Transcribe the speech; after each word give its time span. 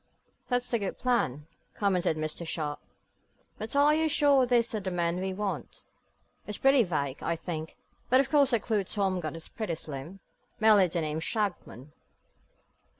"That's 0.47 0.73
a 0.73 0.79
good 0.79 0.97
plan," 0.97 1.45
commented 1.75 2.17
Mr. 2.17 2.43
Sharp, 2.43 2.79
"but 3.59 3.75
are 3.75 3.93
you 3.93 4.09
sure 4.09 4.47
these 4.47 4.73
are 4.73 4.79
the 4.79 4.89
men 4.89 5.19
we 5.19 5.31
want? 5.31 5.85
It's 6.47 6.57
pretty 6.57 6.81
vague, 6.83 7.21
I 7.21 7.35
think, 7.35 7.75
but 8.09 8.19
of 8.19 8.27
course 8.31 8.49
the 8.49 8.59
clue 8.59 8.83
Tom 8.83 9.19
got 9.19 9.35
is 9.35 9.47
pretty 9.47 9.75
slim; 9.75 10.19
merely 10.59 10.87
the 10.87 11.01
name 11.01 11.19
Shagmon." 11.19 11.91